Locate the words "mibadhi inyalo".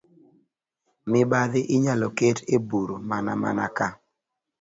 1.11-2.07